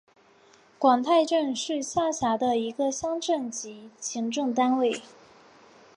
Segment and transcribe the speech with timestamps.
[0.79, 4.99] 广太镇是下辖的一个乡镇级行政单位。